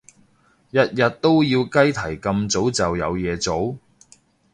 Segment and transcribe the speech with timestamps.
[0.71, 3.77] 日日都要雞啼咁早就有嘢做？